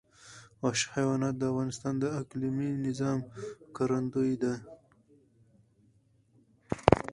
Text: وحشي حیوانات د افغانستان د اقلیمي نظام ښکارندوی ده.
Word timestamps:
وحشي 0.61 0.85
حیوانات 0.93 1.35
د 1.37 1.43
افغانستان 1.51 1.93
د 1.99 2.05
اقلیمي 2.21 2.69
نظام 2.87 3.19
ښکارندوی 3.27 4.33
ده. 4.43 4.53